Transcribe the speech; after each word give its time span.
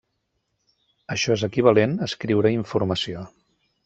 Això 1.15 1.35
és 1.35 1.43
equivalent 1.47 1.93
escriure-hi 2.09 2.57
informació. 2.61 3.27